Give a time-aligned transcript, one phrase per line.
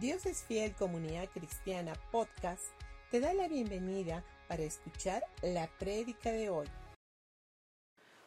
[0.00, 2.66] Dios es Fiel Comunidad Cristiana Podcast
[3.10, 6.66] te da la bienvenida para escuchar la prédica de hoy.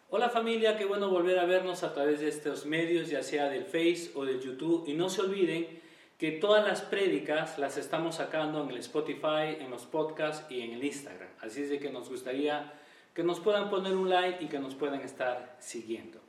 [0.09, 3.65] Hola familia, qué bueno volver a vernos a través de estos medios, ya sea del
[3.65, 4.85] Face o del YouTube.
[4.87, 5.79] Y no se olviden
[6.17, 10.71] que todas las prédicas las estamos sacando en el Spotify, en los podcasts y en
[10.71, 11.29] el Instagram.
[11.39, 12.73] Así es de que nos gustaría
[13.13, 16.19] que nos puedan poner un like y que nos puedan estar siguiendo.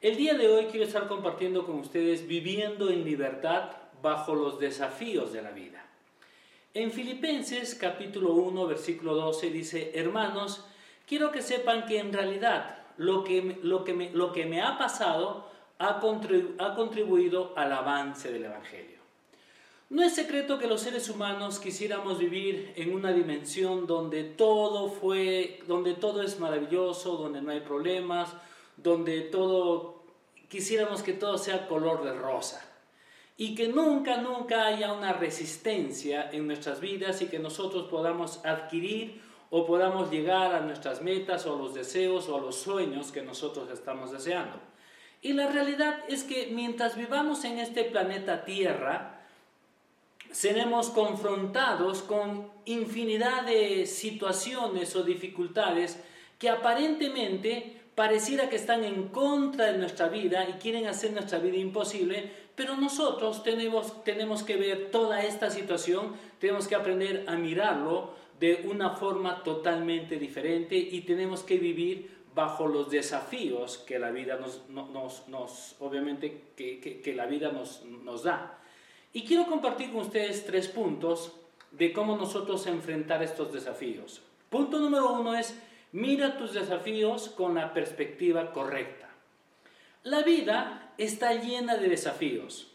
[0.00, 5.32] El día de hoy quiero estar compartiendo con ustedes viviendo en libertad bajo los desafíos
[5.32, 5.82] de la vida.
[6.74, 10.62] En Filipenses capítulo 1 versículo 12 dice, hermanos,
[11.08, 14.76] quiero que sepan que en realidad lo que, lo que, me, lo que me ha
[14.76, 16.00] pasado ha,
[16.58, 18.98] ha contribuido al avance del Evangelio.
[19.88, 25.60] No es secreto que los seres humanos quisiéramos vivir en una dimensión donde todo fue,
[25.66, 28.34] donde todo es maravilloso, donde no hay problemas,
[28.76, 30.02] donde todo
[30.50, 32.73] quisiéramos que todo sea color de rosa
[33.36, 39.20] y que nunca, nunca haya una resistencia en nuestras vidas y que nosotros podamos adquirir
[39.50, 43.22] o podamos llegar a nuestras metas o a los deseos o a los sueños que
[43.22, 44.58] nosotros estamos deseando.
[45.22, 49.22] Y la realidad es que mientras vivamos en este planeta Tierra,
[50.30, 55.98] seremos confrontados con infinidad de situaciones o dificultades
[56.38, 61.56] que aparentemente pareciera que están en contra de nuestra vida y quieren hacer nuestra vida
[61.56, 68.12] imposible, pero nosotros tenemos, tenemos que ver toda esta situación, tenemos que aprender a mirarlo
[68.38, 74.36] de una forma totalmente diferente y tenemos que vivir bajo los desafíos que la vida
[74.36, 78.58] nos, nos, nos obviamente, que, que, la vida nos, nos da.
[79.12, 81.32] Y quiero compartir con ustedes tres puntos
[81.70, 84.20] de cómo nosotros enfrentar estos desafíos.
[84.50, 85.56] Punto número uno es
[85.94, 89.08] Mira tus desafíos con la perspectiva correcta.
[90.02, 92.70] La vida está llena de desafíos.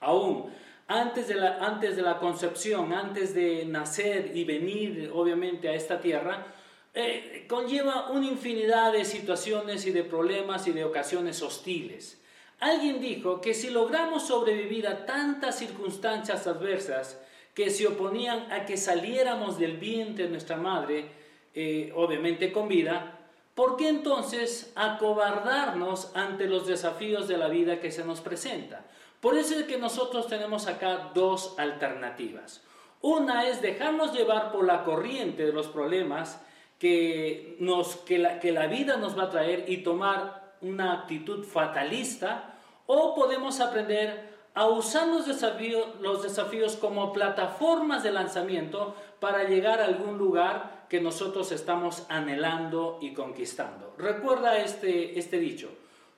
[0.00, 0.50] Aún
[0.88, 6.00] antes de la, antes de la concepción, antes de nacer y venir obviamente a esta
[6.00, 6.54] tierra,
[6.94, 12.22] eh, conlleva una infinidad de situaciones y de problemas y de ocasiones hostiles.
[12.60, 17.20] Alguien dijo que si logramos sobrevivir a tantas circunstancias adversas
[17.52, 21.10] que se oponían a que saliéramos del vientre de nuestra madre,
[21.52, 23.15] eh, obviamente con vida,
[23.56, 28.84] ¿por qué entonces acobardarnos ante los desafíos de la vida que se nos presenta?
[29.20, 32.62] Por eso es que nosotros tenemos acá dos alternativas.
[33.00, 36.40] Una es dejarnos llevar por la corriente de los problemas
[36.78, 41.44] que, nos, que, la, que la vida nos va a traer y tomar una actitud
[41.44, 42.54] fatalista,
[42.86, 44.25] o podemos aprender
[44.56, 51.52] a usar los desafíos, como plataformas de lanzamiento para llegar a algún lugar que nosotros
[51.52, 53.94] estamos anhelando y conquistando.
[53.98, 55.68] Recuerda este, este dicho,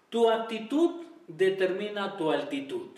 [0.08, 2.90] tu actitud determina tu altitud.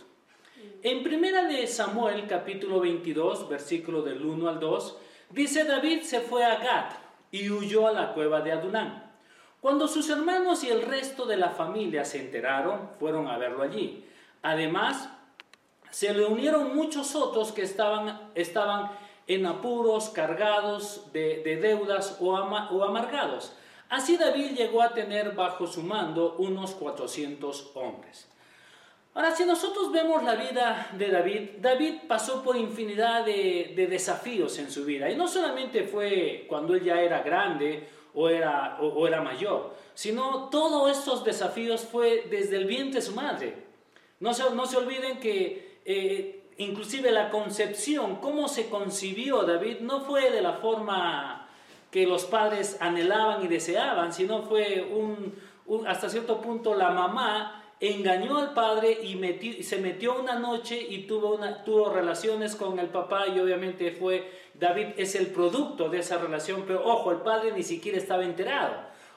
[0.82, 4.98] En primera de Samuel capítulo 22, versículo del 1 al 2,
[5.30, 6.90] dice David se fue a Gad
[7.30, 9.10] y huyó a la cueva de Adunán.
[9.62, 14.04] Cuando sus hermanos y el resto de la familia se enteraron, fueron a verlo allí.
[14.42, 15.08] Además,
[15.90, 18.90] se le unieron muchos otros que estaban, estaban
[19.26, 23.52] en apuros, cargados de, deudas o, o amargados.
[23.88, 28.28] Así David llegó a tener bajo su mando unos 400 hombres.
[29.14, 34.56] Ahora, si nosotros vemos la vida de David, David pasó por infinidad de, de, desafíos
[34.58, 35.10] en su vida.
[35.10, 40.48] Y no solamente fue cuando él ya era grande o era, o, era mayor, sino
[40.50, 43.54] todos estos desafíos fue desde el vientre de su madre.
[44.20, 50.02] No se, no se olviden que eh, inclusive la concepción, cómo se concibió David, no
[50.02, 51.48] fue de la forma
[51.90, 54.88] que los padres anhelaban y deseaban, sino fue
[55.88, 61.40] hasta cierto punto la mamá engañó al padre y, se metió una noche y tuvo,
[61.64, 66.62] tuvo relaciones con el papá y obviamente fue, David es el producto de esa relación,
[66.68, 68.74] pero ojo, el padre ni siquiera estaba enterado.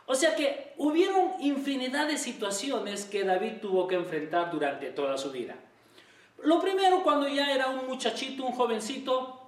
[0.08, 5.32] O sea que hubieron infinidad de situaciones que David tuvo que enfrentar durante toda su
[5.32, 5.56] vida.
[6.44, 9.40] Lo primero, cuando ya era un muchachito, un jovencito,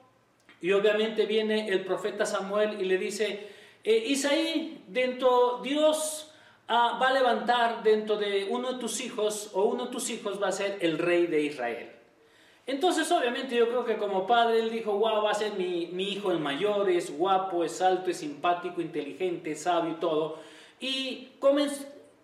[0.62, 3.50] y obviamente viene el profeta Samuel y le dice,
[3.84, 6.32] eh, Isaí, dentro Dios
[6.68, 10.42] ah, va a levantar dentro de uno de tus hijos, o uno de tus hijos
[10.42, 11.92] va a ser el rey de Israel.
[12.68, 16.14] Entonces, obviamente, yo creo que como padre, él dijo, wow, va a ser mi, mi
[16.14, 20.40] hijo el mayor, es guapo, es alto, es simpático, inteligente, sabio y todo.
[20.80, 21.30] Y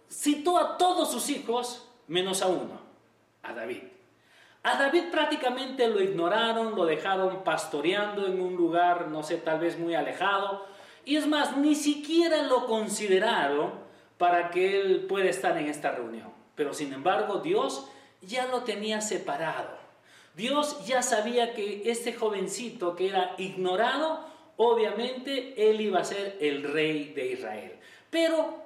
[0.10, 2.80] citó a todos sus hijos, menos a uno,
[3.44, 3.84] a David.
[4.63, 9.80] A David prácticamente lo ignoraron, lo dejaron pastoreando en un lugar, no sé, tal vez
[9.80, 10.66] muy alejado.
[11.04, 13.72] Y es más, ni siquiera lo consideraron
[14.19, 16.31] para que él pueda estar en esta reunión.
[16.54, 17.88] Pero sin embargo, Dios
[18.22, 19.80] ya lo tenía separado.
[20.36, 24.24] Dios ya sabía que este jovencito que era ignorado,
[24.58, 27.80] obviamente él iba a ser el rey de Israel.
[28.12, 28.63] Pero,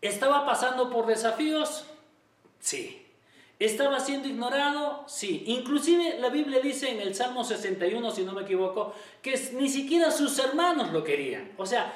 [0.00, 1.86] ¿estaba pasando por desafíos?
[2.60, 3.01] Sí.
[3.58, 5.04] ¿Estaba siendo ignorado?
[5.06, 5.44] Sí.
[5.46, 10.10] Inclusive la Biblia dice en el Salmo 61, si no me equivoco, que ni siquiera
[10.10, 11.52] sus hermanos lo querían.
[11.56, 11.92] O sea,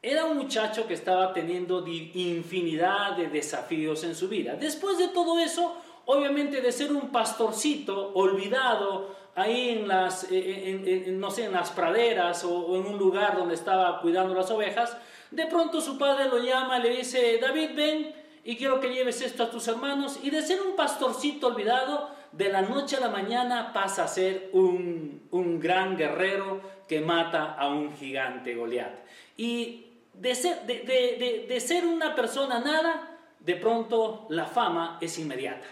[0.00, 4.54] era un muchacho que estaba teniendo infinidad de desafíos en su vida.
[4.54, 11.30] Después de todo eso, obviamente de ser un pastorcito olvidado ahí en las, eh, no
[11.30, 14.96] sé, en las praderas o, en un lugar donde estaba cuidando las ovejas,
[15.30, 18.14] de pronto su padre lo llama y le dice, David, ven
[18.44, 20.20] y quiero que lleves esto a tus hermanos.
[20.22, 24.50] Y de ser un pastorcito olvidado, de la noche a la mañana pasa a ser
[24.52, 28.92] un, un gran guerrero que mata a un gigante Goliat.
[29.36, 35.18] Y de ser, de, de, de ser una persona nada, de pronto la fama es
[35.18, 35.66] inmediata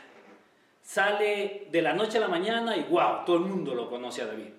[0.82, 4.26] sale de la noche a la mañana y wow, todo el mundo lo conoce a
[4.26, 4.50] David.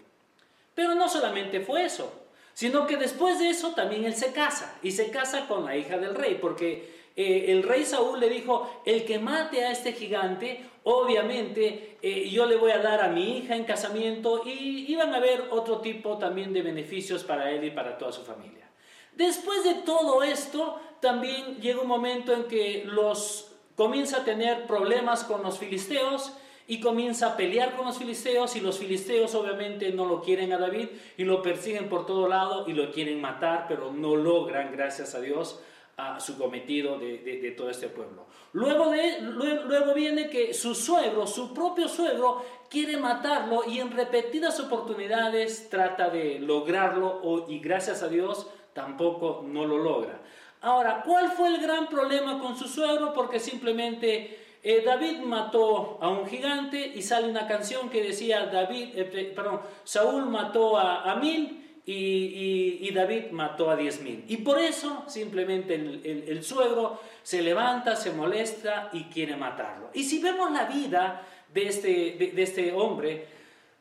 [0.74, 2.12] Pero no solamente fue eso,
[2.54, 5.98] sino que después de eso también él se casa y se casa con la hija
[5.98, 10.66] del rey, porque eh, el rey Saúl le dijo, el que mate a este gigante,
[10.84, 15.18] obviamente eh, yo le voy a dar a mi hija en casamiento y iban a
[15.18, 18.68] haber otro tipo también de beneficios para él y para toda su familia.
[19.16, 25.24] Después de todo esto, también llega un momento en que los comienza a tener problemas
[25.24, 26.34] con los filisteos
[26.68, 30.58] y comienza a pelear con los filisteos y los filisteos obviamente no lo quieren a
[30.58, 30.88] David
[31.18, 35.20] y lo persiguen por todo lado y lo quieren matar, pero no logran, gracias a
[35.20, 35.62] Dios,
[35.98, 38.26] a su cometido de, todo este pueblo.
[38.54, 44.60] Luego, de, luego, viene que su suegro, su propio suegro, quiere matarlo y en repetidas
[44.60, 50.20] oportunidades trata de lograrlo y gracias a Dios tampoco no lo logra.
[50.62, 53.14] Ahora, ¿cuál fue el gran problema con su suegro?
[53.14, 58.98] Porque simplemente eh, David mató a un gigante y sale una canción que decía David,
[58.98, 64.24] eh, perdón, Saúl mató a, mil y, David mató a diez mil.
[64.28, 69.90] Y por eso simplemente el, suegro se levanta, se molesta y quiere matarlo.
[69.94, 73.28] Y si vemos la vida de este, de este hombre,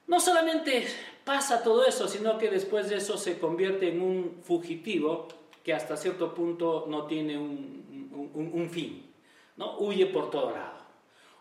[0.07, 0.87] no solamente
[1.25, 5.29] pasa todo eso, sino que después de eso se convierte en un fugitivo
[5.65, 9.11] que hasta cierto punto no tiene un, fin,
[9.57, 9.79] ¿no?
[9.79, 10.83] Huye por todo lado.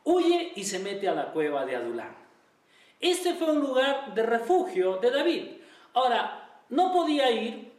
[0.03, 2.15] Huye y se mete a la cueva de Adulán.
[2.99, 5.47] Este fue un lugar de refugio de David.
[5.93, 6.40] Ahora,
[6.71, 7.71] no podía ir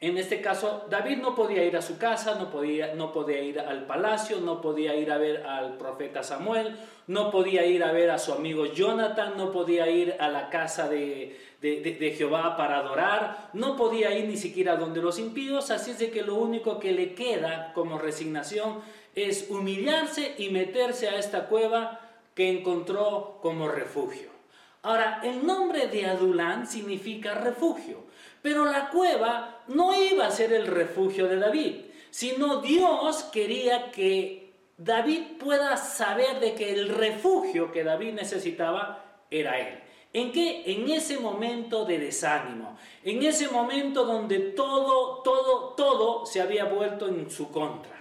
[0.00, 3.58] en este caso, David no podía ir a su casa, no podía, no podía ir
[3.58, 6.76] al palacio, no podía ir a ver al profeta Samuel,
[7.08, 10.88] no podía ir a ver a su amigo Jonathan, no podía ir a la casa
[10.88, 15.98] de, de, Jehová para adorar, no podía ir ni siquiera donde los impíos, así es
[15.98, 18.80] de que lo único que le queda como resignación
[19.16, 21.98] es humillarse y meterse a esta cueva
[22.36, 24.37] que encontró como refugio.
[24.82, 28.08] Ahora, el nombre de Adulán significa refugio.
[28.42, 31.76] Pero la cueva no iba a ser el refugio de David,
[32.10, 39.58] sino Dios quería que David pueda saber de que el refugio que David necesitaba era
[39.58, 39.80] él.
[40.12, 40.62] ¿En qué?
[40.66, 47.08] En ese momento de desánimo, en ese momento donde todo, todo, todo se había vuelto
[47.08, 47.98] en su contra.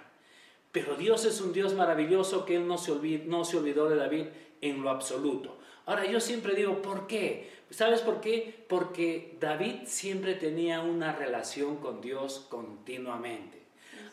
[0.72, 3.96] Pero Dios es un Dios maravilloso que Él no se, olvidó, no se olvidó de
[3.98, 4.26] David
[4.62, 5.57] en lo absoluto.
[5.88, 7.50] Ahora yo siempre digo, ¿por qué?
[7.70, 8.66] ¿Sabes por qué?
[8.68, 13.64] Porque David siempre tenía una relación con Dios continuamente.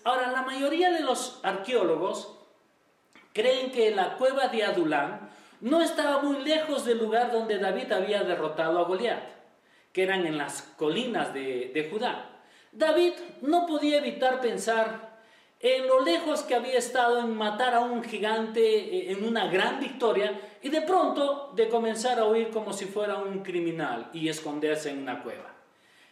[0.05, 2.39] Ahora, la mayoría de los arqueólogos
[3.33, 8.23] creen que la cueva de Adulán no estaba muy lejos del lugar donde David había
[8.23, 9.25] derrotado a Goliat,
[9.93, 12.31] que eran en las colinas de, de Judá.
[12.71, 15.14] David no podía evitar pensar
[15.65, 19.81] en lo lejos que había estado en matar a un gigante eh, en una gran
[19.81, 24.91] victoria y de pronto de comenzar a huir como si fuera un criminal y esconderse
[24.91, 25.55] en una cueva.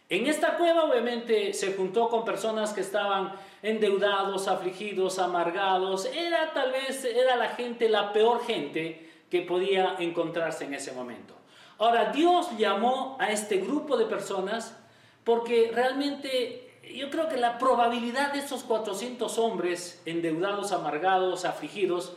[0.08, 6.06] En esta cueva obviamente se juntó con personas que estaban endeudados, afligidos, amargados.
[6.06, 11.34] Era tal vez era la gente, la peor gente que podía encontrarse en ese momento.
[11.76, 14.78] Ahora Dios llamó a este grupo de personas
[15.24, 22.14] porque realmente yo creo que la probabilidad de esos 400 hombres endeudados, amargados, afligidos,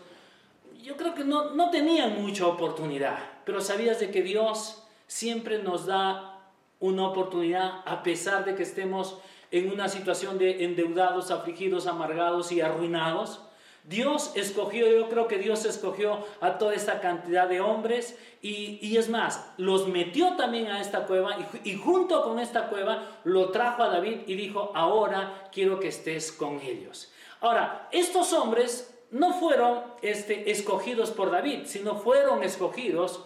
[0.82, 5.86] yo creo que no, no tenían mucha oportunidad, pero sabías de que Dios siempre nos
[5.86, 6.42] da
[6.80, 9.18] una oportunidad a pesar de que estemos
[9.52, 13.42] en una situación de endeudados, afligidos, amargados y arruinados.
[13.88, 19.10] Dios escogió, yo creo que Dios escogió a toda esta cantidad de hombres y, es
[19.10, 23.84] más, los metió también a esta cueva y, y, junto con esta cueva lo trajo
[23.84, 27.12] a David y dijo, ahora quiero que estés con ellos.
[27.42, 33.22] Ahora, estos hombres no fueron este, escogidos por David, sino fueron escogidos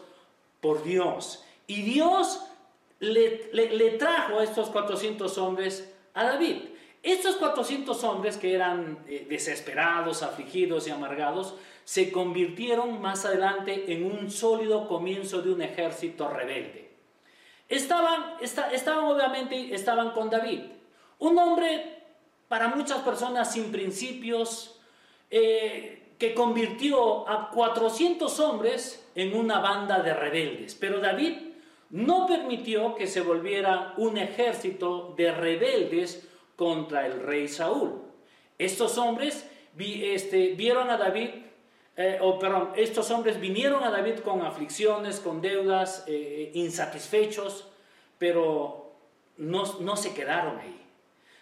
[0.61, 1.43] por Dios.
[1.67, 2.41] Y Dios
[2.99, 6.68] le, trajo a estos 400 hombres a David.
[7.01, 14.05] Estos 400 hombres que eran eh, desesperados, afligidos y amargados, se convirtieron más adelante en
[14.05, 16.91] un sólido comienzo de un ejército rebelde.
[17.67, 20.61] Estaban, estaban obviamente, estaban con David,
[21.19, 21.99] un hombre
[22.47, 24.79] para muchas personas sin principios,
[25.29, 30.75] eh, que convirtió a 400 hombres en una banda de rebeldes.
[30.75, 31.37] Pero David
[31.91, 36.28] no permitió que se volviera un ejército de rebeldes
[36.59, 38.01] contra el rey Saúl.
[38.57, 41.29] Estos hombres este, vieron a David,
[41.95, 47.69] eh, o perdón, estos hombres vinieron a David con aflicciones, con deudas, eh, insatisfechos,
[48.17, 48.91] pero
[49.37, 50.88] no se quedaron ahí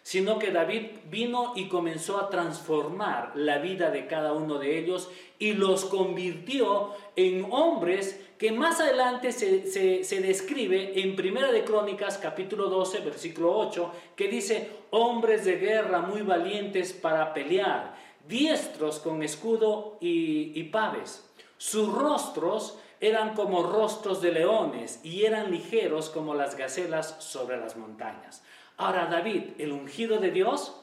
[0.07, 5.09] sino que David vino y comenzó a transformar la vida de cada uno de ellos
[5.37, 12.69] y los convirtió en hombres que más adelante se, describe en Primera de Crónicas capítulo
[12.69, 17.97] 12 versículo 8 que dice hombres de guerra muy valientes para pelear
[18.29, 21.29] diestros con escudo y, y paves.
[21.57, 27.75] Sus rostros eran como rostros de leones y eran ligeros como las gacelas sobre las
[27.75, 28.41] montañas
[28.77, 30.79] Ahora David, el ungido de Dios,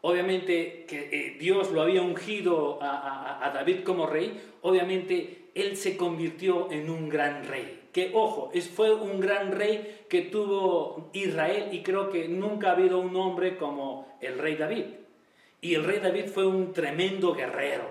[0.00, 6.70] obviamente que eh, Dios lo había ungido a, David como rey, obviamente él se convirtió
[6.70, 7.88] en un gran rey.
[7.92, 13.00] Que ojo, fue un gran rey que tuvo Israel y creo que nunca ha habido
[13.00, 14.84] un hombre como el rey David.
[15.60, 17.90] Y el rey David fue un tremendo guerrero.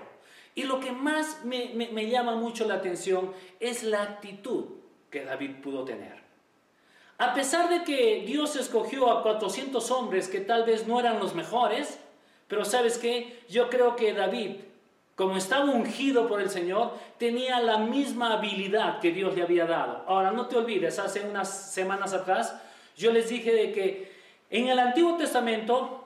[0.54, 4.64] Y lo que más me llama mucho la atención es la actitud
[5.10, 6.17] que David pudo tener.
[7.18, 11.34] A pesar de que Dios escogió a 400 hombres que tal vez no eran los
[11.34, 11.98] mejores,
[12.46, 14.56] pero sabes qué, yo creo que David,
[15.16, 20.04] como estaba ungido por el Señor, tenía la misma habilidad que Dios le había dado.
[20.06, 22.54] Ahora, no te olvides, hace unas semanas atrás
[22.96, 24.12] yo les dije de que
[24.48, 26.04] en el Antiguo Testamento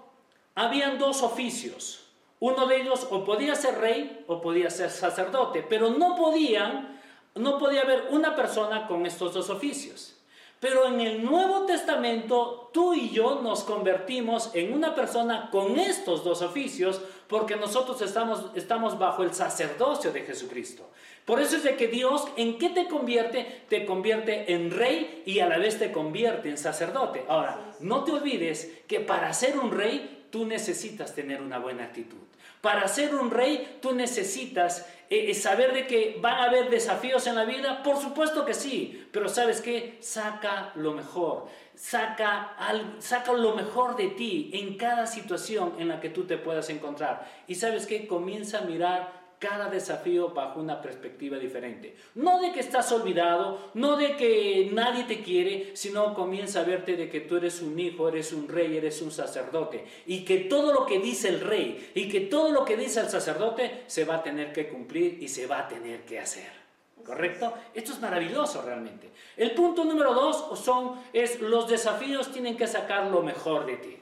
[0.55, 2.07] habían dos oficios.
[2.41, 6.99] Uno de ellos o podía ser rey o podía ser sacerdote, pero no podían,
[7.35, 10.22] no podía haber una persona con estos dos oficios.
[10.63, 16.23] Pero en el Nuevo Testamento tú y yo nos convertimos en una persona con estos
[16.23, 20.89] dos oficios porque nosotros estamos, estamos bajo el sacerdocio de Jesucristo.
[21.25, 23.65] Por eso es de que Dios, ¿en qué te convierte?
[23.69, 27.25] Te convierte en rey y a la vez te convierte en sacerdote.
[27.27, 32.19] Ahora, no te olvides que para ser un rey tú necesitas tener una buena actitud.
[32.63, 37.27] Para ser un rey tú necesitas eh, eh, saber de que van a haber desafíos
[37.27, 37.83] en la vida.
[37.83, 42.57] Por supuesto que sí, pero sabes qué, saca lo mejor, saca,
[43.01, 47.29] saca lo mejor de ti en cada situación en la que tú te puedas encontrar.
[47.49, 51.97] Y sabes qué, comienza a mirar cada desafío bajo una perspectiva diferente.
[52.15, 56.97] No de que estás olvidado, no de que nadie te quiere, sino comienza a verte
[56.97, 59.85] de que tú eres un hijo, eres un rey, eres un sacerdote.
[60.07, 63.09] Y que todo lo que dice el rey y que todo lo que dice el
[63.09, 66.63] sacerdote se va a tener que cumplir y se va a tener que hacer.
[67.05, 67.53] ¿Correcto?
[67.75, 69.11] Esto es maravilloso realmente.
[69.37, 74.02] El punto número dos son, es los desafíos tienen que sacar lo mejor de ti.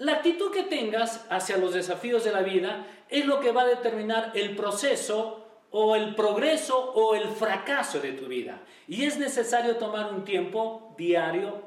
[0.00, 3.66] La actitud que tengas hacia los desafíos de la vida es lo que va a
[3.66, 8.62] determinar el proceso o el progreso o el fracaso de tu vida.
[8.88, 11.60] Y es necesario tomar un tiempo diario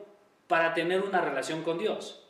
[0.48, 2.26] para tener una relación con Dios.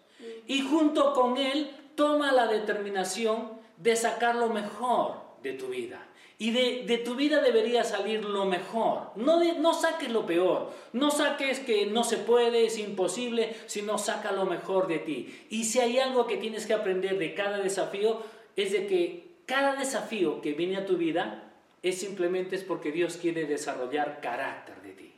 [0.46, 6.06] Y junto con Él, toma la determinación de sacar lo mejor de tu vida.
[6.40, 9.12] Y de, tu vida debería salir lo mejor.
[9.16, 10.72] No, no saques lo peor.
[10.92, 15.46] No saques que no se puede, es imposible, sino saca lo mejor de ti.
[15.50, 18.22] Y si hay algo que tienes que aprender de cada desafío,
[18.56, 23.18] es de que cada desafío que viene a tu vida es simplemente es porque Dios
[23.18, 25.14] quiere desarrollar carácter de ti.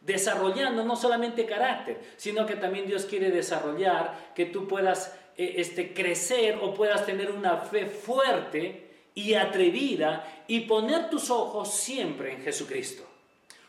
[0.00, 5.92] Desarrollando no solamente carácter, sino que también Dios quiere desarrollar que tú puedas eh, este,
[5.92, 8.83] crecer o puedas tener una fe fuerte
[9.14, 13.04] y atrevida y poner tus ojos siempre en Jesucristo.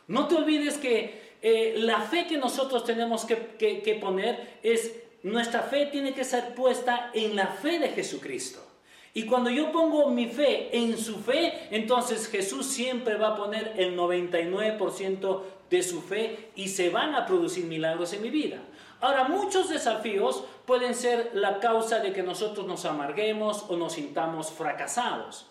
[0.07, 5.87] No te olvides que eh, la fe que nosotros tenemos que, poner es, nuestra fe
[5.87, 8.61] tiene que ser puesta en la fe de Jesucristo.
[9.13, 13.73] Y cuando yo pongo mi fe en su fe, entonces Jesús siempre va a poner
[13.77, 18.59] el 99% de su fe y se van a producir milagros en mi vida.
[19.05, 24.49] Ahora, muchos desafíos pueden ser la causa de que nosotros nos amarguemos o nos sintamos
[24.49, 25.45] fracasados.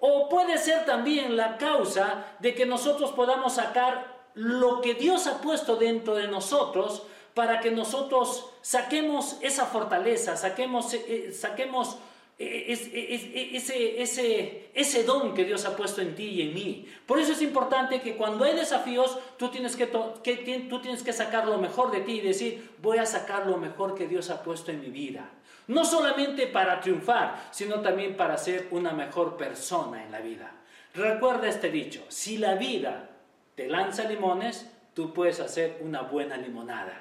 [0.00, 5.40] O puede ser también la causa de que nosotros podamos sacar lo que Dios ha
[5.40, 11.98] puesto dentro de nosotros para que nosotros saquemos esa fortaleza, saquemos, eh, saquemos
[12.38, 16.86] es, ese, ese, ese don que Dios ha puesto en ti y en mí.
[17.06, 19.90] Por eso es importante que cuando hay desafíos, tú tienes que,
[20.22, 23.56] que, tú tienes que sacar lo mejor de ti y decir, voy a sacar lo
[23.56, 25.30] mejor que Dios ha puesto en mi vida.
[25.68, 30.52] No solamente para triunfar, sino también para ser una mejor persona en la vida.
[30.94, 33.10] Recuerda este dicho, si la vida
[33.54, 37.00] te lanza limones, tú puedes hacer una buena limonada.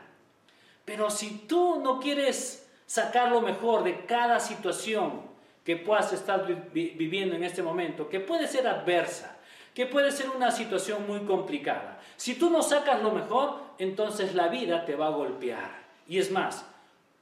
[0.86, 5.22] Pero si tú no quieres sacar lo mejor de cada situación
[5.64, 9.38] que puedas estar viviendo en este momento, que puede ser adversa,
[9.74, 12.00] que puede ser una situación muy complicada.
[12.18, 15.72] Si tú no sacas lo mejor, entonces la vida te va a golpear.
[16.08, 16.66] Y es más,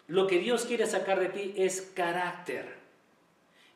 [0.08, 2.83] lo que Dios quiere sacar de ti es carácter.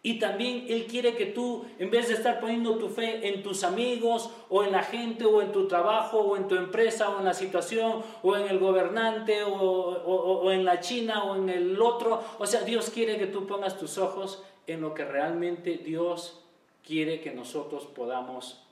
[0.04, 3.64] Y también Él quiere que tú, en vez de estar poniendo tu fe en tus
[3.64, 7.26] amigos, o en la gente, o en tu trabajo, o en tu empresa, o en
[7.26, 12.46] la situación, o en el gobernante, o, en la China, o en el otro, o
[12.46, 16.44] sea, Dios quiere que tú pongas tus ojos en lo que realmente Dios
[16.86, 18.64] quiere que nosotros podamos,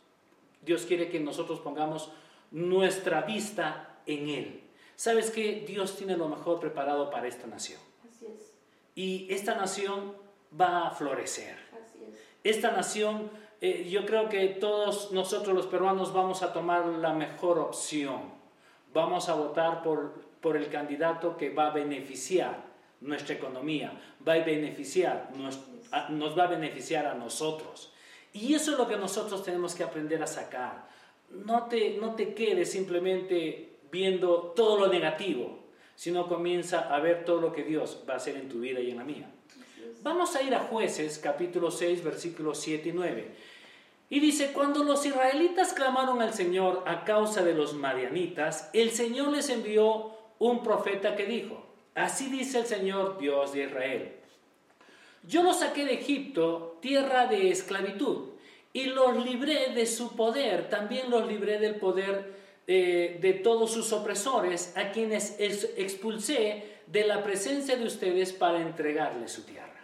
[0.61, 2.11] Dios quiere que nosotros pongamos
[2.51, 4.61] nuestra vista en Él.
[4.95, 7.81] ¿Sabes que Dios tiene lo mejor preparado para esta nación?
[8.09, 8.53] Así es.
[8.95, 10.13] Y esta nación
[10.59, 11.57] va a florecer.
[12.43, 13.29] Esta nación,
[13.61, 18.33] eh, yo creo que todos nosotros los peruanos vamos a tomar la mejor opción.
[18.93, 22.63] Vamos a votar por, por el candidato que va a beneficiar
[23.01, 25.59] nuestra economía, va a beneficiar, nos,
[26.09, 27.91] nos va a beneficiar a nosotros.
[28.33, 30.87] Y eso es lo que nosotros tenemos que aprender a sacar.
[31.29, 35.59] No te, no te quedes simplemente viendo todo lo negativo,
[35.95, 38.91] sino comienza a ver todo lo que Dios va a hacer en tu vida y
[38.91, 39.31] en la mía.
[40.05, 43.27] Vamos a ir a jueces capítulo 6 versículos 7 y 9.
[44.11, 49.29] Y dice, cuando los israelitas clamaron al Señor a causa de los madianitas, el Señor
[49.29, 54.11] les envió un profeta que dijo, así dice el Señor Dios de Israel,
[55.23, 58.33] yo los saqué de Egipto, tierra de esclavitud,
[58.73, 62.31] y los libré de su poder, también los libré del poder
[62.67, 69.31] eh, de todos sus opresores, a quienes expulsé de la presencia de ustedes para entregarles
[69.31, 69.74] su tierra.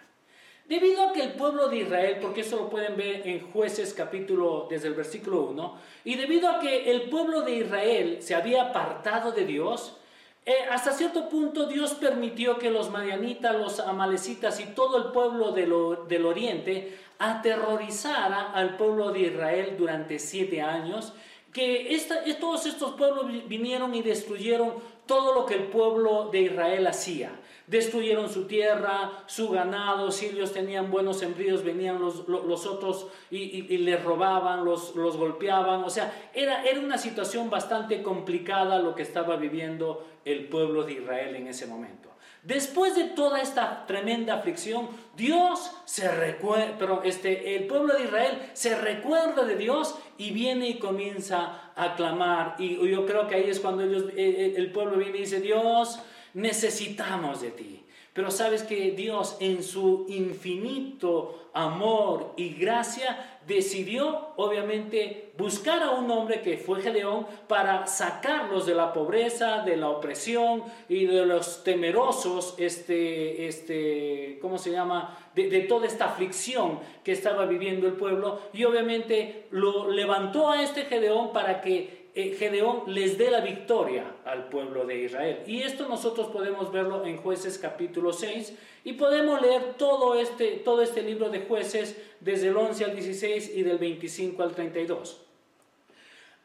[0.71, 4.67] Debido a que el pueblo de Israel, porque eso lo pueden ver en jueces capítulo
[4.69, 9.33] desde el versículo 1, y debido a que el pueblo de Israel se había apartado
[9.33, 9.97] de Dios,
[10.45, 15.51] eh, hasta cierto punto Dios permitió que los madianitas, los amalecitas y todo el pueblo
[15.51, 21.11] del oriente aterrorizara al pueblo de Israel durante siete años,
[21.51, 22.01] que
[22.39, 27.33] todos estos pueblos vinieron y destruyeron todo lo que el pueblo de Israel hacía
[27.67, 33.77] destruyeron su tierra, su ganado, si ellos tenían buenos sembríos, venían los, los, otros y,
[33.77, 35.83] les robaban, los, los golpeaban.
[35.83, 40.93] O sea, era, era una situación bastante complicada lo que estaba viviendo el pueblo de
[40.93, 42.11] Israel en ese momento.
[42.43, 48.49] Después de toda esta tremenda aflicción, Dios se recuerda, pero este, el pueblo de Israel
[48.53, 52.55] se recuerda de Dios y viene y comienza a clamar.
[52.57, 55.39] Y yo creo que ahí es cuando ellos, eh, eh, el pueblo viene y dice,
[55.39, 55.99] Dios,
[56.33, 57.83] necesitamos de ti.
[58.13, 66.11] Pero sabes que Dios en su infinito amor y gracia decidió obviamente buscar a un
[66.11, 71.63] hombre que fue Gedeón para sacarlos de la pobreza, de la opresión y de los
[71.63, 75.17] temerosos, este, este, ¿cómo se llama?
[75.33, 80.61] De, de toda esta aflicción que estaba viviendo el pueblo y obviamente lo levantó a
[80.61, 85.43] este Gedeón para que Gedeón les dé la victoria al pueblo de Israel.
[85.47, 90.81] Y esto nosotros podemos verlo en jueces capítulo 6 y podemos leer todo este, todo
[90.81, 95.21] este libro de jueces desde el 11 al 16 y del 25 al 32.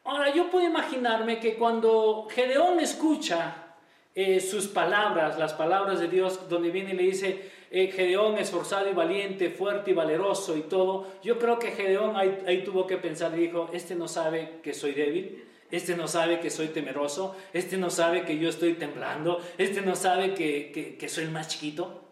[0.05, 3.75] Ahora yo puedo imaginarme que cuando Gedeón escucha
[4.15, 8.89] eh, sus palabras, las palabras de Dios, donde viene y le dice, eh, Gedeón esforzado
[8.89, 12.99] y valiente, fuerte y valeroso y todo, yo creo que Gedeón ahí, ahí tuvo que
[12.99, 17.37] pensar y dijo, este no sabe que soy débil, este no sabe que soy temeroso,
[17.53, 22.03] este no sabe que yo estoy temblando, este no sabe que, soy el más chiquito.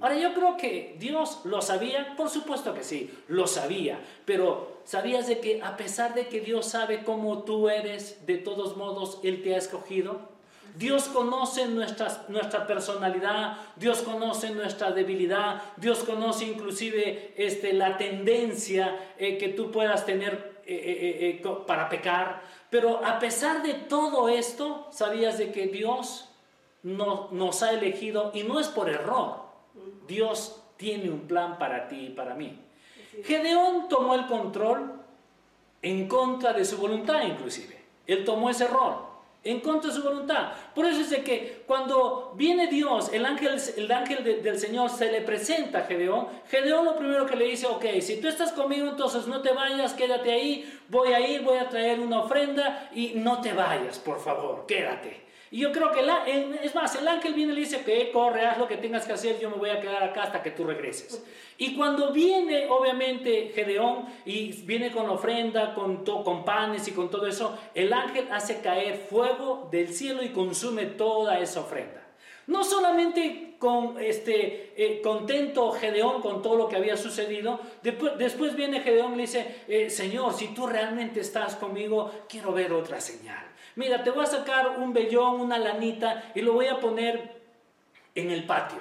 [0.00, 5.28] Ahora yo creo que Dios lo sabía, por supuesto que sí, lo sabía, pero ¿sabías
[5.28, 9.42] de que a pesar de que Dios sabe cómo tú eres, de todos modos Él
[9.42, 10.32] te ha escogido?
[10.74, 18.98] Dios conoce nuestra, nuestra personalidad, Dios conoce nuestra debilidad, Dios conoce inclusive este, la tendencia
[19.18, 22.42] eh, que tú puedas tener eh, eh, para pecar.
[22.72, 26.30] Pero a pesar de todo esto, sabías de que Dios
[26.82, 29.42] nos ha elegido y no es por error.
[30.08, 32.58] Dios tiene un plan para ti y para mí.
[33.24, 34.90] Gedeón tomó el control
[35.82, 37.78] en contra de su voluntad inclusive.
[38.06, 39.11] Él tomó ese rol.
[39.44, 40.52] En contra de su voluntad.
[40.74, 45.20] Por eso es que cuando viene Dios, el ángel, el ángel del Señor se le
[45.20, 49.26] presenta a Gedeón, Gedeón lo primero que le dice, ok, si tú estás conmigo, entonces
[49.26, 53.40] no te vayas, quédate ahí, voy a ir, voy a traer una ofrenda y no
[53.40, 55.31] te vayas, por favor, quédate.
[55.52, 56.00] Y yo creo que,
[56.62, 59.12] es más, el ángel viene y le dice que corre, haz lo que tengas que
[59.12, 61.22] hacer, yo me voy a quedar acá hasta que tú regreses.
[61.58, 67.26] Y cuando viene, obviamente, Gedeón y viene con ofrenda, con, con panes y con todo
[67.26, 72.02] eso, el ángel hace caer fuego del cielo y consume toda esa ofrenda.
[72.46, 78.56] No solamente con este eh, contento Gedeón con todo lo que había sucedido, después, después
[78.56, 83.02] viene Gedeón y le dice, eh, Señor, si tú realmente estás conmigo, quiero ver otra
[83.02, 83.51] señal.
[83.76, 87.42] Mira, te voy a sacar un vellón, una lanita y lo voy a poner
[88.14, 88.78] en el patio.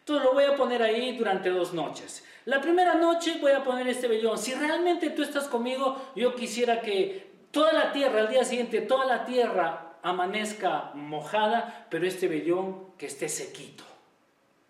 [0.00, 2.24] Entonces lo voy a poner ahí durante dos noches.
[2.44, 4.36] La primera noche voy a poner este vellón.
[4.36, 9.06] Si realmente tú estás conmigo, yo quisiera que toda la tierra, al día siguiente, toda
[9.06, 13.84] la tierra amanezca mojada, pero este vellón que esté sequito.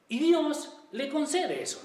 [0.09, 1.81] Y Dios le concede eso.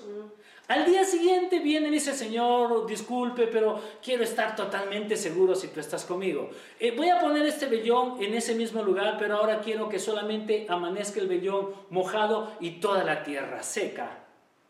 [0.67, 5.79] Al día siguiente viene y dice, Señor, disculpe, pero quiero estar totalmente seguro si tú
[5.79, 6.49] estás conmigo.
[6.77, 10.65] Eh, voy a poner este vellón en ese mismo lugar, pero ahora quiero que solamente
[10.67, 14.25] amanezca el vellón mojado y toda la tierra seca.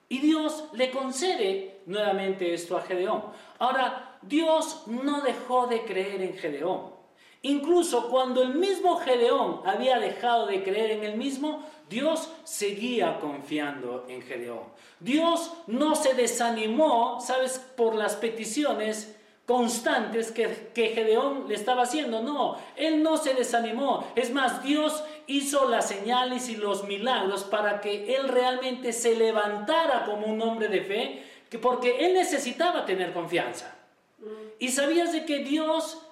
[0.07, 3.23] Y Dios le concede nuevamente esto a Gedeón.
[3.57, 6.95] Ahora, Dios no dejó de creer en Gedeón.
[7.41, 14.05] Incluso cuando el mismo Gedeón había dejado de creer en él mismo, Dios seguía confiando
[14.09, 14.63] en Gedeón.
[14.99, 22.21] Dios no se desanimó, ¿sabes?, por las peticiones constantes que, que, Gedeón le estaba haciendo.
[22.21, 24.05] No, él no se desanimó.
[24.15, 30.03] Es más, Dios hizo las señales y los milagros para que él realmente se levantara
[30.05, 33.73] como un hombre de fe, que porque él necesitaba tener confianza.
[34.19, 34.25] Mm.
[34.59, 36.06] Y sabías de que Dios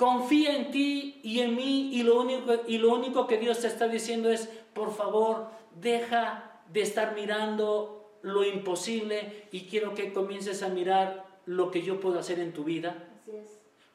[0.00, 3.66] confía en ti y en mí y lo único, y lo único que Dios te
[3.66, 10.62] está diciendo es, por favor, deja de estar mirando lo imposible y quiero que comiences
[10.62, 13.08] a mirar lo que yo puedo hacer en tu vida.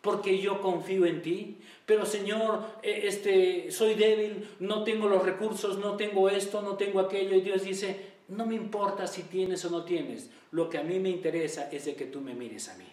[0.01, 1.57] Porque yo confío en ti.
[1.87, 6.99] Pero Señor, e, este, soy débil, no tengo los recursos, no tengo esto, no tengo
[6.99, 7.35] aquello.
[7.35, 10.29] Y Dios dice, no me importa si tienes o no tienes.
[10.51, 12.85] Lo que a mí me interesa es de que tú me mires a mí.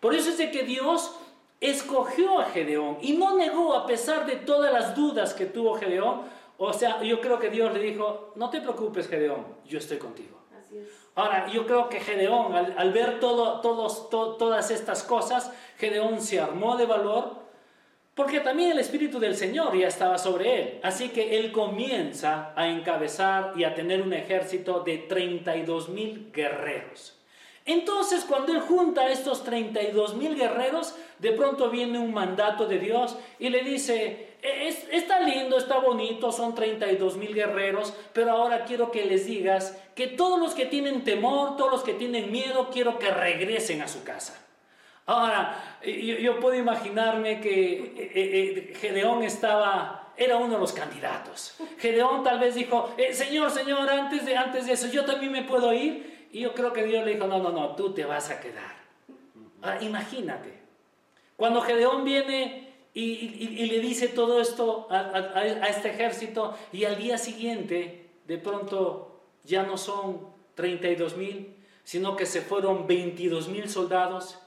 [0.00, 1.14] Por eso es de que Dios
[1.62, 6.22] escogió a Gedeón y no negó a pesar de todas las dudas que tuvo Gedeón.
[6.58, 10.42] O sea, yo creo que Dios le dijo, no te preocupes Gedeón, yo estoy contigo.
[11.14, 16.76] Ahora, yo creo que Gedeón, al, ver todo, todos, todas estas cosas, Gedeón se armó
[16.76, 17.42] de valor,
[18.14, 20.80] porque también el Espíritu del Señor ya estaba sobre él.
[20.82, 27.18] Así que él comienza a encabezar y a tener un ejército de 32 mil guerreros.
[27.64, 32.80] Entonces, cuando él junta a estos 32 mil guerreros, de pronto viene un mandato de
[32.80, 34.34] Dios y le dice,
[34.90, 40.08] está lindo, está bonito, son 32 mil guerreros, pero ahora quiero que les digas que
[40.08, 44.02] todos los que tienen temor, todos los que tienen miedo, quiero que regresen a su
[44.02, 44.36] casa.
[45.06, 51.54] Ahora, yo, puedo imaginarme que eh, eh, eh, Gedeón estaba, era uno de los candidatos.
[51.78, 55.72] Gedeón tal vez dijo, Señor, Señor, antes de, antes de eso, yo también me puedo
[55.72, 56.28] ir.
[56.32, 58.74] Y yo creo que Dios le dijo, no, no, no, tú te vas a quedar.
[59.82, 60.61] imagínate,
[61.42, 68.10] cuando Gedeón viene y, le dice todo esto a, este ejército y al día siguiente,
[68.28, 70.20] de pronto ya no son
[70.54, 71.52] 32 mil,
[71.82, 74.38] sino que se fueron 22 mil soldados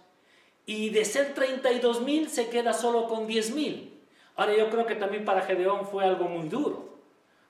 [0.66, 4.00] y de ser 32 mil se queda solo con 10 mil.
[4.38, 6.96] Ahora yo creo que también para Gedeón fue algo muy duro.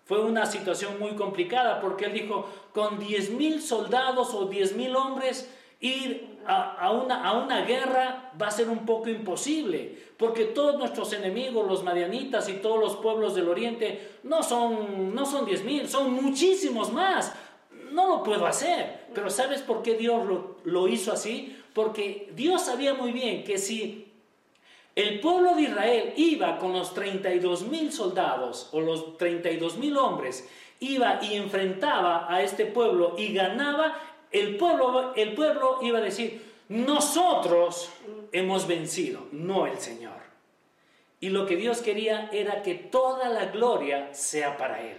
[0.06, 5.48] Fue una situación muy complicada porque él dijo, con 10.000 soldados o 10.000 hombres,
[5.82, 11.12] ir a, una, a, una, guerra va a ser un poco imposible, porque todos nuestros
[11.14, 16.14] enemigos, los madianitas y todos los pueblos del oriente, no son, no son 10.000, son
[16.14, 17.34] muchísimos más.
[17.92, 21.56] No lo puedo hacer, pero ¿sabes por qué Dios lo, lo hizo así?
[21.74, 24.12] Porque Dios sabía muy bien que si
[24.96, 30.48] el pueblo de Israel iba con los 32 mil soldados o los 32 mil hombres,
[30.80, 33.98] iba y enfrentaba a este pueblo y ganaba,
[34.36, 37.90] el pueblo, el pueblo iba a decir, nosotros
[38.32, 40.26] hemos vencido, no el Señor.
[41.22, 44.98] Y lo que Dios quería era que toda la gloria sea para Él.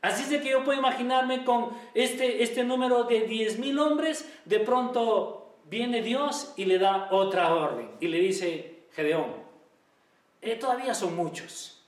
[0.00, 4.26] Así es de que yo puedo imaginarme con este, este número de 10 mil hombres,
[4.46, 9.48] de pronto viene Dios y le da otra orden y le dice, Gedeón.
[10.40, 11.84] Eh, todavía son muchos.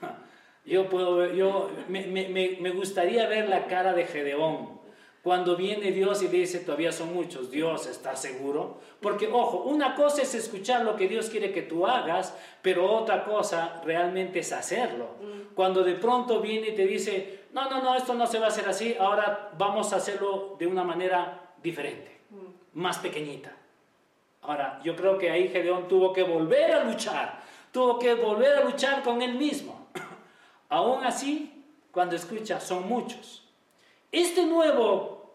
[0.64, 4.77] Yo, puedo yo me, me, me, gustaría ver la cara de Gedeón
[5.22, 8.78] Cuando viene Dios y dice, todavía son muchos, Dios está seguro.
[9.00, 13.24] Porque, ojo, una cosa es escuchar lo que Dios quiere que tú hagas, pero otra
[13.24, 15.16] cosa realmente es hacerlo.
[15.20, 15.54] Mm.
[15.54, 18.48] Cuando de pronto viene y te dice, no, no, no, esto no se va a
[18.48, 22.80] hacer así, ahora vamos a hacerlo de una manera diferente, mm.
[22.80, 23.52] más pequeñita.
[24.42, 27.40] Ahora, yo creo que ahí Gedeón tuvo que volver a luchar,
[27.72, 29.88] tuvo que volver a luchar con él mismo.
[30.68, 33.47] Aún así, cuando escucha, son muchos.
[34.10, 35.34] Este nuevo,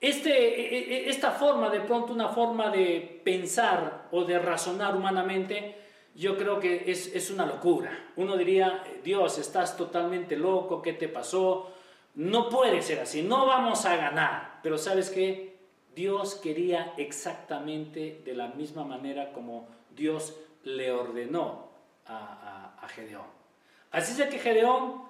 [0.00, 4.96] este, e, e, e, esta forma, de pronto una forma de pensar o de razonar
[4.96, 5.76] humanamente,
[6.14, 7.90] yo creo que es, es una locura.
[8.16, 11.72] Uno diría, Dios, estás totalmente loco, ¿qué te pasó?
[12.16, 14.60] No puede ser así, no vamos a ganar.
[14.62, 15.56] Pero sabes qué?
[15.94, 21.68] Dios quería exactamente de la misma manera como Dios le ordenó
[22.06, 23.26] a, a, a Gedeón.
[23.90, 25.02] Así es que Gedeón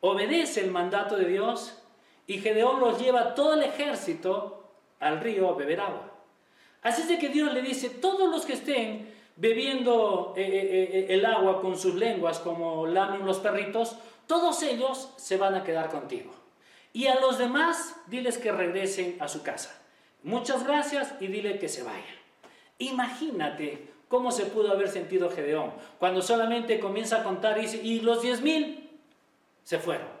[0.00, 1.82] obedece el mandato de Dios
[2.26, 4.64] y Gedeón los lleva todo el ejército
[5.00, 6.12] al río a beber agua.
[6.82, 11.24] Así es que Dios le dice, todos los que estén bebiendo eh, eh, eh, el
[11.24, 16.32] agua con sus lenguas como lamen los perritos, todos ellos se van a quedar contigo.
[16.92, 19.78] Y a los demás, diles que regresen a su casa.
[20.22, 22.02] Muchas gracias y dile que se vayan.
[22.78, 28.00] Imagínate cómo se pudo haber sentido Gedeón cuando solamente comienza a contar y dice, y
[28.00, 28.90] los diez mil
[29.64, 30.15] se fueron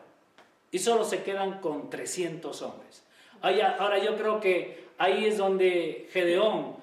[0.70, 3.02] y solo se quedan con 300 hombres.
[3.40, 6.76] Ahora yo creo que ahí es donde Gedeón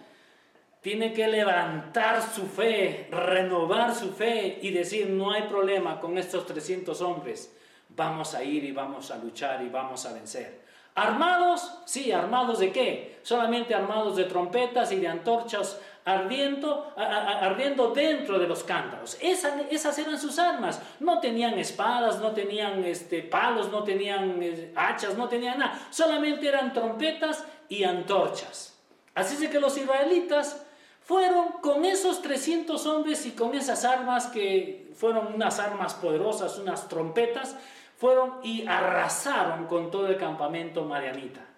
[0.82, 6.46] tiene que levantar su fe, renovar su fe y decir, no hay problema con estos
[6.46, 7.56] 300 hombres,
[7.90, 10.62] vamos a ir y vamos a luchar y vamos a vencer.
[10.96, 11.80] ¿Armados?
[11.86, 13.20] Sí, ¿armados de qué?
[13.24, 19.18] Solamente armados de trompetas y de antorchas ardiendo, ardiendo dentro de los cántaros.
[19.22, 20.82] esas eran sus armas.
[21.00, 25.80] No tenían espadas, no tenían este, palos, no tenían eh, hachas, no tenían nada.
[25.90, 28.78] Solamente eran trompetas y antorchas.
[29.16, 30.66] Así es que los israelitas
[31.02, 36.88] fueron con esos 300 hombres y con esas armas que fueron unas armas poderosas, unas
[36.88, 37.56] trompetas,
[37.98, 41.53] fueron y arrasaron con todo el campamento marianita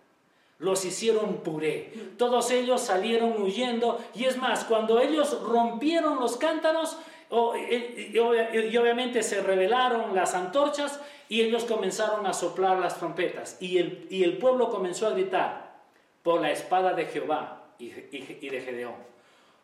[0.57, 1.91] los hicieron puré.
[2.17, 6.97] Todos ellos salieron huyendo y es más, cuando ellos rompieron los cántaros
[7.69, 13.79] eh, y obviamente se revelaron las antorchas y ellos comenzaron a soplar las trompetas y
[13.79, 15.65] el, y el pueblo comenzó a gritar
[16.23, 18.95] por la espada de Jehová y, de Gedeón.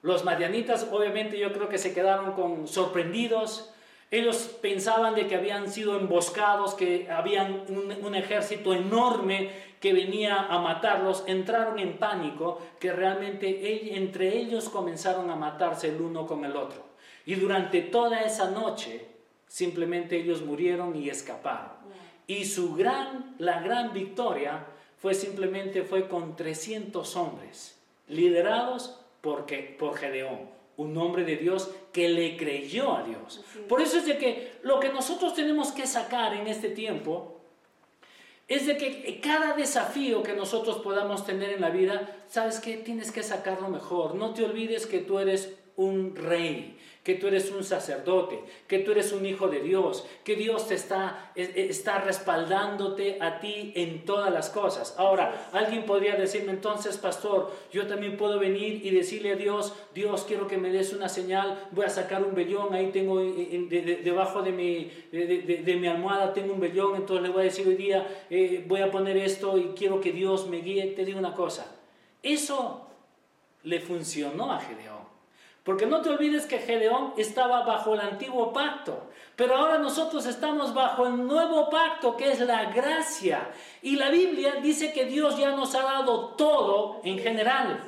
[0.01, 3.73] Los madianitas obviamente yo creo que se quedaron sorprendidos,
[4.09, 9.51] ellos pensaban de que habían sido emboscados, que habían un, ejército enorme
[9.81, 11.25] que venía a matarlos.
[11.27, 16.85] Entraron en pánico, que realmente entre ellos comenzaron a matarse el uno con el otro.
[17.25, 19.05] Y durante toda esa noche,
[19.47, 21.81] simplemente ellos murieron y escaparon.
[22.27, 24.65] Y su gran, la gran victoria
[24.97, 29.45] fue simplemente fue con 300 hombres, liderados por,
[29.77, 33.43] por Gedeón un hombre de Dios que le creyó a Dios.
[33.69, 37.30] Por eso es de que lo que nosotros tenemos que sacar en este tiempo
[38.51, 42.75] es de que cada desafío que nosotros podamos tener en la vida, ¿sabes qué?
[42.75, 44.15] Tienes que sacarlo mejor.
[44.15, 48.91] No te olvides que tú eres un rey, que tú eres un sacerdote, que tú
[48.91, 54.31] eres un hijo de Dios, que Dios te está, está respaldándote a ti en todas
[54.31, 54.93] las cosas.
[54.99, 60.25] Ahora, alguien podría decirme entonces, pastor, yo también puedo venir y decirle a Dios, Dios,
[60.27, 64.51] quiero que me des una señal, voy a sacar un vellón, ahí tengo debajo de
[64.51, 68.63] mi, de, mi almohada, tengo un vellón, entonces le voy a decir hoy día, eh,
[68.67, 70.85] voy a poner esto y quiero que Dios me guíe.
[70.95, 71.65] Te digo una cosa,
[72.21, 72.87] eso
[73.63, 75.10] le funcionó a Gedeón.
[75.63, 80.73] Porque no te olvides que Gedeón estaba bajo el antiguo pacto, pero ahora nosotros estamos
[80.73, 83.51] bajo el nuevo pacto que es la gracia.
[83.83, 87.79] Y la Biblia dice que Dios ya nos ha dado todo en general.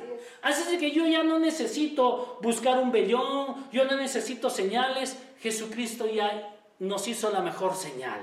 [0.42, 6.06] Así es que yo ya no necesito buscar un vellón, yo no necesito señales, Jesucristo
[6.06, 8.20] ya nos hizo la mejor señal.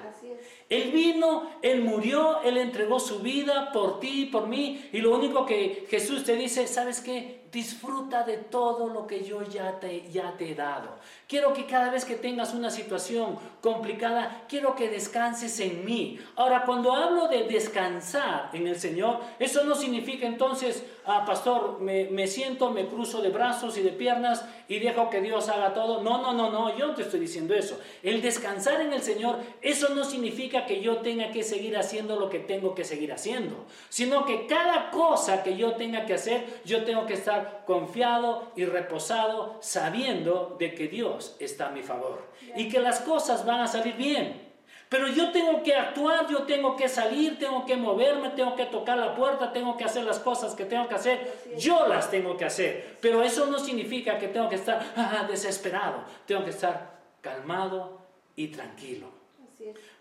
[0.70, 5.46] Él vino, Él murió, Él entregó su vida por ti, por mí, y lo único
[5.46, 7.41] que Jesús te dice, ¿sabes qué?
[7.52, 10.90] Disfruta de todo lo que yo ya te, ya te he dado.
[11.28, 16.20] Quiero que cada vez que tengas una situación complicada, quiero que descanses en mí.
[16.36, 22.06] Ahora, cuando hablo de descansar en el Señor, eso no significa entonces, ah, pastor, me,
[22.06, 26.02] me siento, me cruzo de brazos y de piernas y dejo que Dios haga todo.
[26.02, 27.80] No, no, no, no, yo no te estoy diciendo eso.
[28.02, 32.30] El descansar en el Señor, eso no significa que yo tenga que seguir haciendo lo
[32.30, 36.84] que tengo que seguir haciendo, sino que cada cosa que yo tenga que hacer, yo
[36.84, 42.22] tengo que estar confiado y reposado sabiendo de que Dios está a mi favor
[42.56, 44.52] y que las cosas van a salir bien.
[44.92, 48.98] Pero yo tengo que actuar, yo tengo que salir, tengo que moverme, tengo que tocar
[48.98, 51.34] la puerta, tengo que hacer las cosas que tengo que hacer.
[51.58, 52.98] Yo las tengo que hacer.
[53.00, 56.04] Pero eso no significa que tengo que estar ah, desesperado.
[56.26, 58.02] Tengo que estar calmado
[58.36, 59.08] y tranquilo.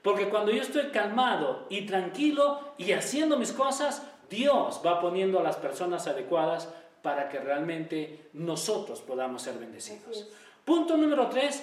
[0.03, 5.43] Porque cuando yo estoy calmado y tranquilo y haciendo mis cosas, Dios va poniendo a
[5.43, 6.69] las personas adecuadas
[7.03, 10.29] para que realmente nosotros podamos ser bendecidos.
[10.65, 11.63] Punto número tres,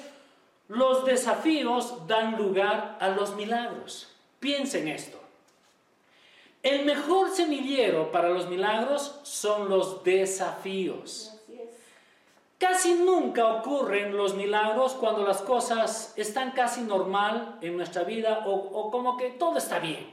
[0.67, 4.13] los desafíos dan lugar a los milagros.
[4.39, 5.19] Piensen esto.
[6.63, 11.33] El mejor semillero para los milagros son los desafíos.
[12.57, 18.89] Casi nunca ocurren los milagros cuando las cosas están casi normal en nuestra vida o,
[18.89, 20.09] como que todo está bien.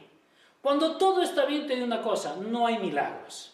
[0.61, 3.54] Cuando todo está bien, te digo una cosa, no hay milagros.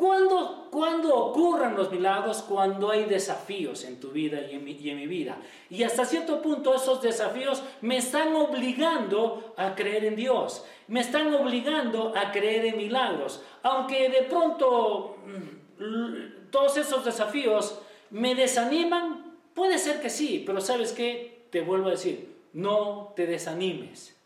[0.00, 2.42] ¿Cuándo, ¿Cuándo, ocurren los milagros?
[2.48, 5.36] Cuando hay desafíos en tu vida y en, mi, y en mi vida.
[5.68, 10.64] Y hasta cierto punto esos desafíos me están obligando a creer en Dios.
[10.88, 13.42] Me están obligando a creer en milagros.
[13.62, 20.92] Aunque de pronto mm, todos esos desafíos me desaniman, puede ser que sí, pero sabes
[20.92, 24.18] qué, te vuelvo a decir, no te desanimes.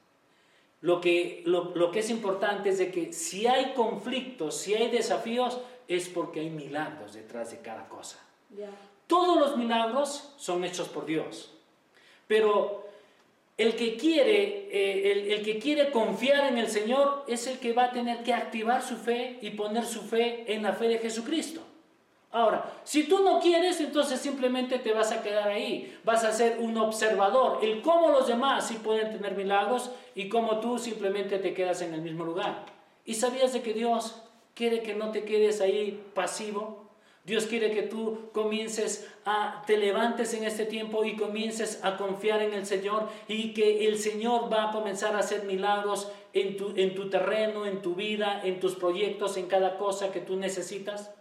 [0.85, 5.59] Lo que, lo, que es importante es de que si hay conflictos, si hay desafíos,
[5.89, 8.19] es porque hay milagros detrás de cada cosa.
[9.07, 11.51] Todos los milagros son hechos por Dios.
[12.27, 12.87] Pero
[13.57, 17.73] el que, quiere, eh, el, el, que quiere confiar en el Señor es el que
[17.73, 20.99] va a tener que activar su fe y poner su fe en la fe de
[20.99, 21.63] Jesucristo.
[22.35, 25.97] Ahora, si tú no quieres, entonces simplemente te vas a quedar ahí.
[26.03, 27.61] Vas a ser un observador.
[27.63, 31.95] El cómo los demás sí pueden tener milagros y cómo tú simplemente te quedas en
[31.95, 32.67] el mismo lugar.
[33.05, 34.21] ¿Y sabías de que Dios
[34.53, 36.91] quiere que no te quedes ahí pasivo?
[37.25, 42.43] Dios quiere que tú comiences a, te levantes en este tiempo y comiences a confiar
[42.43, 46.73] en el Señor y que el Señor va a comenzar a hacer milagros en tu,
[46.75, 51.13] en tu terreno, en tu vida, en tus proyectos, en cada cosa que tú necesitas.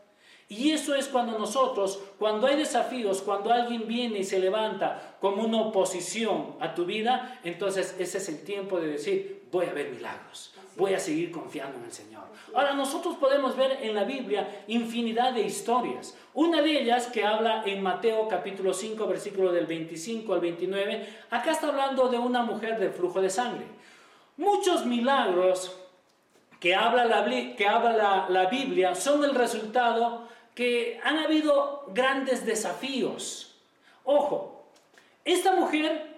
[0.56, 5.44] Y eso es cuando nosotros, cuando hay desafíos, cuando alguien viene y se levanta como
[5.44, 9.90] una oposición a tu vida, entonces ese es el tiempo de decir, voy a ver
[9.90, 12.22] milagros, voy a seguir confiando en el Señor.
[12.54, 16.16] Ahora, nosotros podemos ver en la Biblia infinidad de historias.
[16.36, 21.52] Una de ellas que habla en Mateo capítulo 5, versículo del 25 al 29, acá
[21.52, 23.66] está hablando de una mujer del flujo de sangre.
[24.38, 25.76] Muchos milagros
[26.60, 33.56] que habla la, que habla la Biblia son el resultado que han habido grandes desafíos.
[34.04, 34.66] Ojo,
[35.26, 36.14] esta mujer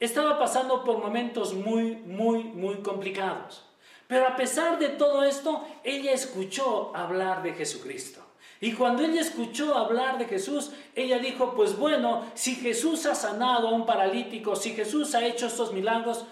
[0.00, 3.64] estaba pasando por momentos muy, muy, muy complicados.
[4.08, 8.22] Pero a pesar de todo esto, ella escuchó hablar de Jesucristo.
[8.60, 13.68] Y cuando ella escuchó hablar de Jesús, ella dijo, pues bueno, si Jesús ha sanado
[13.68, 16.24] a un paralítico, si Jesús ha hecho estos milagros,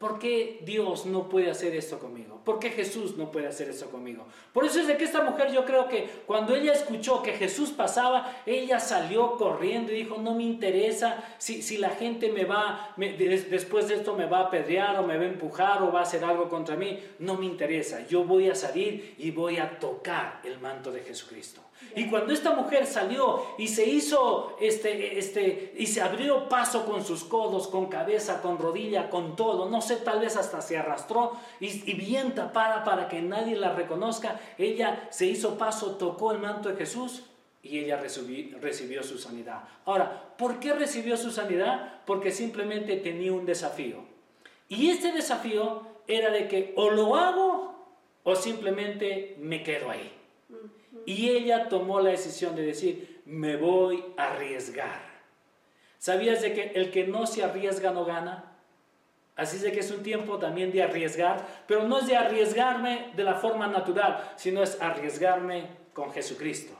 [0.00, 2.40] ¿Por qué Dios no puede hacer esto conmigo?
[2.42, 4.24] ¿Por qué Jesús no puede hacer esto conmigo?
[4.50, 7.68] Por eso es de que esta mujer yo creo que cuando ella escuchó que Jesús
[7.68, 12.94] pasaba, ella salió corriendo y dijo, no me interesa si, si la gente me va,
[12.96, 16.04] después de esto me va a apedrear o me va a empujar o va a
[16.04, 20.40] hacer algo contra mí, no me interesa, yo voy a salir y voy a tocar
[20.44, 21.60] el manto de Jesucristo.
[21.96, 27.04] Y cuando esta mujer salió y se hizo, este, este, y se abrió paso con
[27.04, 31.36] sus codos, con cabeza, con rodilla, con todo, no sé, tal vez hasta se arrastró
[31.58, 36.68] y, bien tapada para que nadie la reconozca, ella se hizo paso, tocó el manto
[36.68, 37.24] de Jesús
[37.62, 39.64] y ella recibió, su sanidad.
[39.84, 42.00] Ahora, ¿por qué recibió su sanidad?
[42.06, 43.98] Porque simplemente tenía un desafío.
[44.68, 47.74] Y este desafío era de que o lo hago
[48.22, 50.12] o simplemente me quedo ahí.
[51.06, 55.00] Y ella tomó la decisión de decir, me voy a arriesgar.
[55.98, 58.56] ¿Sabías de que el que no se arriesga no gana?
[59.36, 63.24] Así es que es un tiempo también de arriesgar, pero no es de arriesgarme de
[63.24, 66.74] la forma natural, sino es arriesgarme con Jesucristo.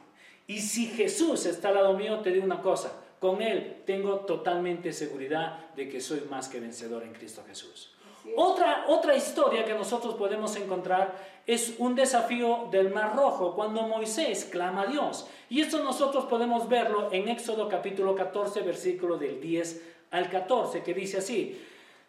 [0.46, 4.92] Y si Jesús está al lado mío, te digo una cosa, con Él tengo totalmente
[4.92, 7.94] seguridad de que soy más que vencedor en Cristo Jesús.
[8.37, 11.14] Otra, otra historia que nosotros podemos encontrar
[11.46, 15.26] es un desafío del Mar Rojo, cuando Moisés clama a Dios.
[15.48, 20.94] Y esto nosotros podemos verlo en Éxodo capítulo 14, versículo del 10 al 14, que
[20.94, 21.59] dice así,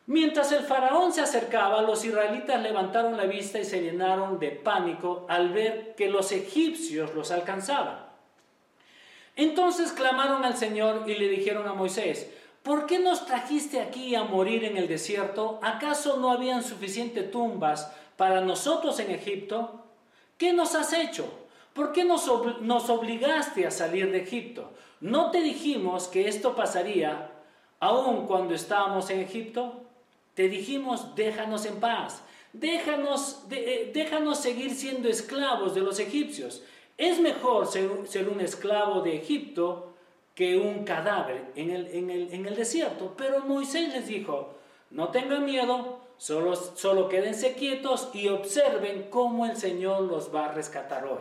[0.08, 5.26] Mientras el faraón se acercaba, los israelitas levantaron la vista y se llenaron de pánico
[5.30, 8.12] al ver que los egipcios los alcanzaban.
[9.36, 12.30] Entonces clamaron al Señor y le dijeron a Moisés,
[12.64, 15.60] ¿por qué nos trajiste aquí a morir en el desierto?
[15.62, 19.84] ¿Acaso no habían suficientes tumbas para nosotros en Egipto?
[20.38, 21.32] ¿Qué nos has hecho?
[21.74, 24.72] ¿Por qué nos, obligaste a salir de Egipto?
[25.00, 27.32] ¿No te dijimos que esto pasaría
[27.80, 29.82] aún cuando estábamos en Egipto?
[30.34, 36.64] te dijimos, déjanos en paz, déjanos, eh, déjanos seguir siendo esclavos de los egipcios.
[36.98, 39.91] Es mejor ser, un esclavo de Egipto
[40.42, 43.14] que un cadáver en el, en el desierto.
[43.16, 44.56] Pero Moisés les dijo,
[44.90, 50.52] no tengan miedo, solo, solo quédense quietos y observen cómo el Señor los va a
[50.52, 51.20] rescatar hoy.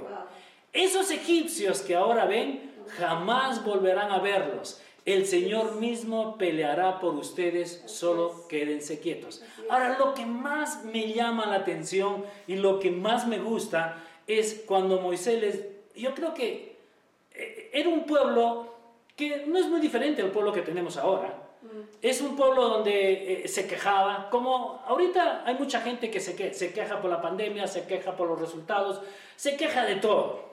[0.73, 4.81] Esos egipcios que ahora ven, jamás volverán a verlos.
[5.05, 9.43] El Señor mismo peleará por ustedes, solo quédense quietos.
[9.69, 14.63] Ahora, lo que más me llama la atención y lo que más me gusta es
[14.65, 15.67] cuando Moisés les...
[15.95, 16.79] Yo creo que
[17.35, 18.80] eh, era un pueblo
[19.21, 21.29] que no es muy diferente al pueblo que tenemos ahora.
[21.61, 21.99] Mm.
[22.01, 26.73] Es un pueblo donde eh, se quejaba, como ahorita hay mucha gente que se, se
[26.73, 29.03] queja por la pandemia, se queja por los resultados,
[29.37, 30.49] se queja de todo.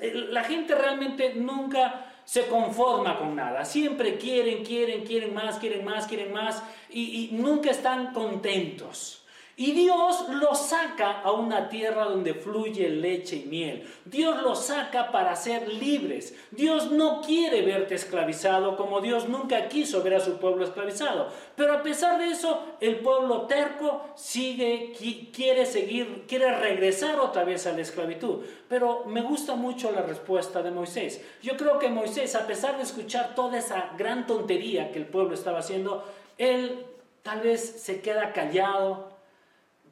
[0.00, 3.64] Eh, la gente realmente nunca se conforma con nada.
[3.64, 9.24] Siempre quieren, quieren, quieren más, quieren más, quieren más y, nunca están contentos.
[9.60, 13.92] Y Dios los saca a una tierra donde fluye leche y miel.
[14.04, 16.32] Dios los saca para ser libres.
[16.52, 21.32] Dios no quiere verte esclavizado como Dios nunca quiso ver a su pueblo esclavizado.
[21.56, 24.92] Pero a pesar de eso, el pueblo terco sigue,
[25.32, 28.44] quiere seguir, quiere regresar otra vez a la esclavitud.
[28.68, 31.20] Pero me gusta mucho la respuesta de Moisés.
[31.42, 35.34] Yo creo que Moisés, a pesar de escuchar toda esa gran tontería que el pueblo
[35.34, 36.04] estaba haciendo,
[36.38, 36.86] él
[37.24, 39.07] tal vez se queda callado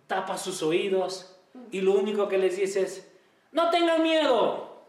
[0.07, 1.37] tapa sus oídos
[1.71, 3.09] y lo único que les dice es,
[3.53, 4.83] no tengan miedo,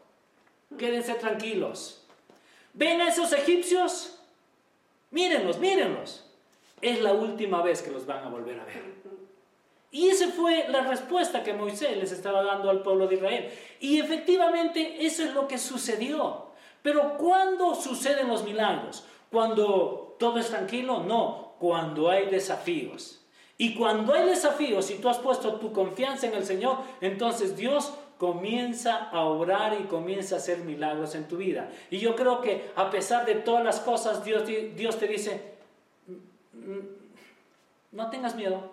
[0.78, 2.06] quédense tranquilos.
[2.74, 4.20] ¿Ven a esos egipcios?
[5.12, 6.26] Mírenlos, mírenlos.
[6.82, 8.84] Es la última vez que los van a volver a ver.
[9.90, 13.50] Y esa fue la respuesta que Moisés les estaba dando al pueblo de Israel.
[13.80, 16.48] Y efectivamente eso es lo que sucedió.
[16.84, 19.06] Pero ¿cuándo suceden los milagros?
[19.32, 21.04] ¿Cuando todo es tranquilo?
[21.04, 23.22] No, cuando hay desafíos.
[23.58, 27.92] Y cuando hay desafíos, si tú has puesto tu confianza en el Señor, entonces Dios
[28.20, 31.72] comienza a orar y comienza a hacer milagros en tu vida.
[31.90, 35.56] Y yo creo que a pesar de todas las cosas, Dios, Dios te dice,
[37.92, 38.72] no tengas miedo,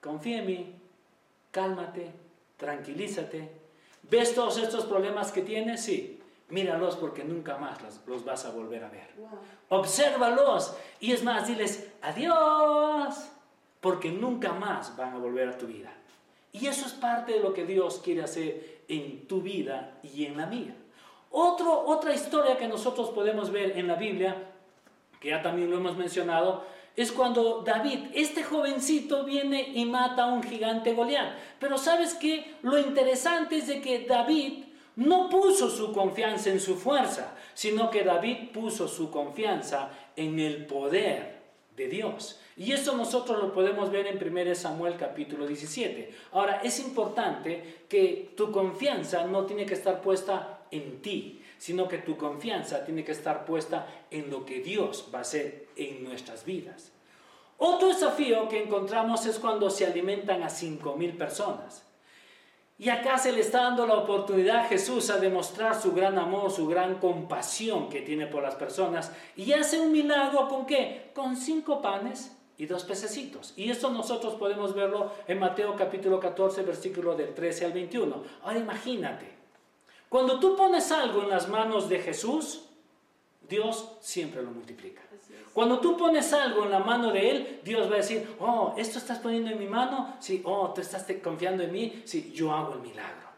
[0.00, 0.74] confía en mí,
[1.50, 2.10] cálmate,
[2.56, 3.50] tranquilízate.
[4.10, 5.82] ¿Ves todos estos problemas que tienes?
[5.82, 9.08] Sí, míralos porque nunca más los, vas a volver a ver.
[9.68, 13.32] Obsérvalos y es más, diles, adiós
[13.80, 15.92] porque nunca más van a volver a tu vida.
[16.52, 20.36] Y eso es parte de lo que Dios quiere hacer en tu vida y en
[20.36, 20.74] la mía.
[21.30, 24.50] Otro, otra historia que nosotros podemos ver en la Biblia,
[25.20, 26.64] que ya también lo hemos mencionado,
[26.96, 31.32] es cuando David, este jovencito, viene y mata a un gigante Goliat.
[31.60, 32.56] Pero sabes qué?
[32.62, 34.64] Lo interesante es de que David
[34.96, 40.66] no puso su confianza en su fuerza, sino que David puso su confianza en el
[40.66, 41.38] poder
[41.76, 42.40] de Dios.
[42.58, 46.12] Y eso nosotros lo podemos ver en 1 Samuel capítulo 17.
[46.32, 51.98] Ahora, es importante que tu confianza no tiene que estar puesta en ti, sino que
[51.98, 56.44] tu confianza tiene que estar puesta en lo que Dios va a hacer en nuestras
[56.44, 56.90] vidas.
[57.58, 61.84] Otro desafío que encontramos es cuando se alimentan a 5.000 personas.
[62.76, 66.50] Y acá se le está dando la oportunidad a Jesús a demostrar su gran amor,
[66.50, 69.12] su gran compasión que tiene por las personas.
[69.36, 71.10] Y hace un milagro con qué?
[71.14, 73.54] Con cinco panes y dos pececitos.
[73.56, 78.22] Y esto nosotros podemos verlo en Mateo capítulo 14, versículo del 13 al 21.
[78.42, 79.26] Ahora imagínate,
[80.08, 82.64] cuando tú pones algo en las manos de Jesús,
[83.48, 85.02] Dios siempre lo multiplica.
[85.52, 88.98] Cuando tú pones algo en la mano de Él, Dios va a decir, oh, esto
[88.98, 92.74] estás poniendo en mi mano, sí, oh, tú estás confiando en mí, sí, yo hago
[92.74, 93.28] el milagro.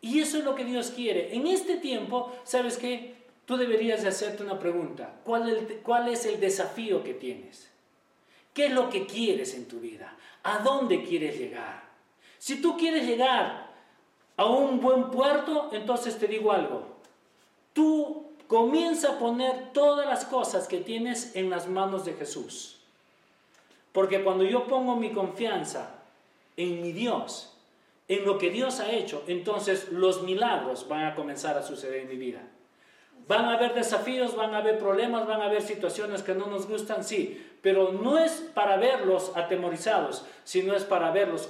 [0.00, 1.34] Y eso es lo que Dios quiere.
[1.34, 3.16] En este tiempo, ¿sabes qué?
[3.44, 5.20] Tú deberías de hacerte una pregunta.
[5.24, 7.70] ¿Cuál, ¿Cuál es el desafío que tienes?
[8.52, 10.16] ¿Qué es lo que quieres en tu vida?
[10.42, 11.82] ¿A dónde quieres llegar?
[12.38, 13.70] Si tú quieres llegar
[14.36, 16.96] a un buen puerto, entonces te digo algo.
[17.72, 22.80] Tú comienza a poner todas las cosas que tienes en las manos de Jesús.
[23.92, 26.02] Porque cuando yo pongo mi confianza
[26.56, 27.56] en mi Dios,
[28.08, 32.08] en lo que Dios ha hecho, entonces los milagros van a comenzar a suceder en
[32.08, 32.40] mi vida.
[33.30, 36.66] Van a haber desafíos, van a haber problemas, van a haber situaciones que no nos
[36.66, 41.48] gustan, sí, pero no es para verlos atemorizados, sino es para verlos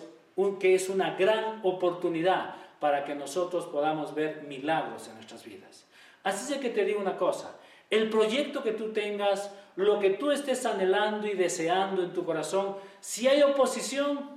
[0.60, 5.86] que es una gran oportunidad para que nosotros podamos ver milagros en nuestras vidas.
[6.22, 7.56] Así es que te digo una cosa,
[7.88, 12.76] el proyecto que tú tengas, lo que tú estés anhelando y deseando en tu corazón,
[13.00, 14.28] si hay oposición,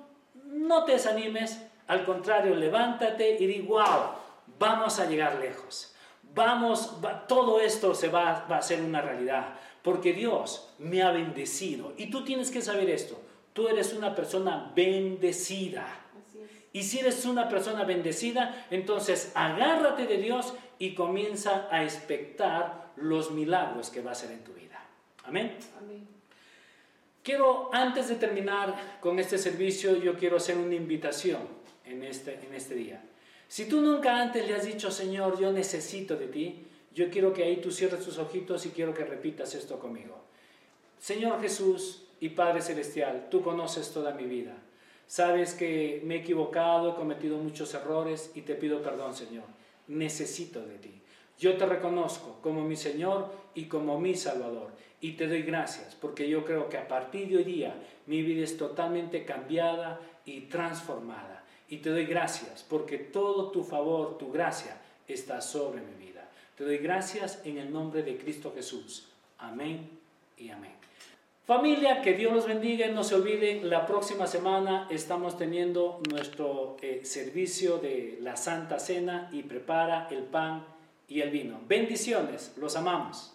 [0.45, 4.13] no te desanimes, al contrario, levántate y di, wow,
[4.57, 5.92] vamos a llegar lejos
[6.33, 11.93] vamos, todo esto se va, va a ser una realidad, porque Dios me ha bendecido.
[11.97, 13.19] Y tú tienes que saber esto,
[13.53, 15.87] tú eres una persona bendecida.
[16.71, 23.31] Y si eres una persona bendecida, entonces agárrate de Dios y comienza a expectar los
[23.31, 24.83] milagros que va a hacer en tu vida.
[25.23, 25.55] Amén.
[27.23, 31.41] Quiero, antes de terminar con este servicio, yo quiero hacer una invitación
[31.85, 33.01] en este, en este día.
[33.53, 37.43] Si tú nunca antes le has dicho, Señor, yo necesito de ti, yo quiero que
[37.43, 40.17] ahí tú cierres tus ojitos y quiero que repitas esto conmigo.
[40.97, 44.55] Señor Jesús y Padre Celestial, tú conoces toda mi vida.
[45.05, 49.45] Sabes que me he equivocado, he cometido muchos errores y te pido perdón, Señor.
[49.87, 51.01] Necesito de ti.
[51.37, 54.71] Yo te reconozco como mi Señor y como mi Salvador.
[54.99, 57.75] Y te doy gracias porque yo creo que a partir de hoy día
[58.07, 61.42] mi vida es totalmente cambiada y transformada.
[61.73, 66.29] Y te doy gracias porque todo tu favor, tu gracia está sobre mi vida.
[66.55, 69.07] Te doy gracias en el nombre de Cristo Jesús.
[69.39, 69.89] Amén
[70.37, 70.73] y amén.
[71.47, 77.01] Familia, que Dios los bendiga no se olviden, la próxima semana estamos teniendo nuestro eh,
[77.05, 80.63] servicio de la Santa Cena y prepara el pan
[81.07, 81.59] y el vino.
[81.67, 83.32] Bendiciones, los amamos.